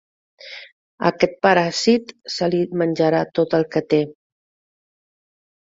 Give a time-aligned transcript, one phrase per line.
[1.09, 4.03] Aquest paràsit se li menjarà tot el que té.